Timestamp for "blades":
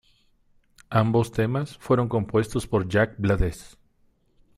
3.19-3.77